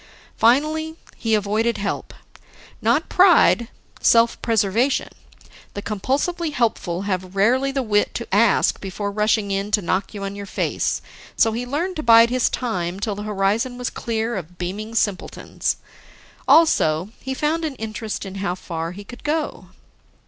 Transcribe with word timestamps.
Finally, 0.35 0.95
he 1.15 1.35
avoided 1.35 1.77
help. 1.77 2.11
Not 2.81 3.07
pride, 3.07 3.67
self 3.99 4.41
preservation; 4.41 5.09
the 5.75 5.83
compulsively 5.83 6.53
helpful 6.53 7.03
have 7.03 7.35
rarely 7.35 7.71
the 7.71 7.83
wit 7.83 8.15
to 8.15 8.27
ask 8.33 8.81
before 8.81 9.11
rushing 9.11 9.51
in 9.51 9.69
to 9.69 9.79
knock 9.83 10.15
you 10.15 10.23
on 10.23 10.35
your 10.35 10.47
face, 10.47 11.03
so 11.35 11.51
he 11.51 11.67
learned 11.67 11.97
to 11.97 12.01
bide 12.01 12.31
his 12.31 12.49
time 12.49 12.99
till 12.99 13.13
the 13.13 13.21
horizon 13.29 13.77
was 13.77 13.91
clear 13.91 14.35
of 14.37 14.57
beaming 14.57 14.95
simpletons. 14.95 15.77
Also, 16.47 17.09
he 17.19 17.35
found 17.35 17.63
an 17.63 17.75
interest 17.75 18.25
in 18.25 18.33
how 18.41 18.55
far 18.55 18.93
he 18.93 19.03
could 19.03 19.23
go. 19.23 19.67